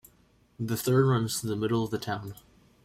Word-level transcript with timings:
The 0.59 0.77
Thur 0.77 1.05
runs 1.05 1.39
through 1.39 1.51
the 1.51 1.55
middle 1.55 1.83
of 1.83 1.91
the 1.91 1.99
town. 1.99 2.33